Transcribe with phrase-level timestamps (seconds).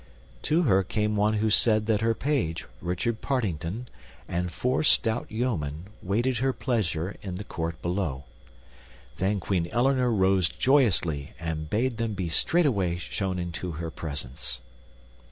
[0.41, 3.87] To her came one who said that her page, Richard Partington,
[4.27, 8.23] and four stout yeomen waited her pleasure in the court below.
[9.17, 14.61] Then Queen Eleanor arose joyously and bade them be straightway shown into her presence.